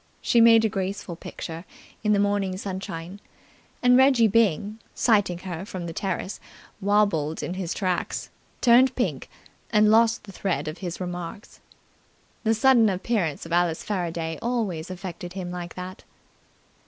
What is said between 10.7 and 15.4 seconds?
his remarks. The sudden appearance of Alice Faraday always affected